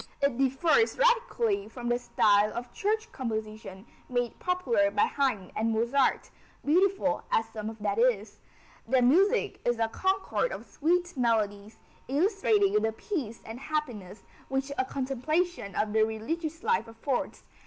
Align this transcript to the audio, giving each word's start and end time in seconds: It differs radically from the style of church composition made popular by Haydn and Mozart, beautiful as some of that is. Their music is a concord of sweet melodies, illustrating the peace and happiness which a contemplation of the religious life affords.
It 0.19 0.35
differs 0.35 0.97
radically 0.97 1.67
from 1.69 1.87
the 1.87 1.99
style 1.99 2.51
of 2.53 2.73
church 2.73 3.11
composition 3.11 3.85
made 4.09 4.39
popular 4.39 4.89
by 4.89 5.03
Haydn 5.05 5.51
and 5.55 5.71
Mozart, 5.71 6.31
beautiful 6.65 7.23
as 7.31 7.45
some 7.53 7.69
of 7.69 7.77
that 7.83 7.99
is. 7.99 8.39
Their 8.87 9.03
music 9.03 9.61
is 9.63 9.77
a 9.77 9.89
concord 9.89 10.51
of 10.51 10.65
sweet 10.65 11.15
melodies, 11.15 11.77
illustrating 12.07 12.81
the 12.81 12.91
peace 12.91 13.43
and 13.45 13.59
happiness 13.59 14.23
which 14.49 14.71
a 14.75 14.85
contemplation 14.85 15.75
of 15.75 15.93
the 15.93 16.01
religious 16.03 16.63
life 16.63 16.87
affords. 16.87 17.43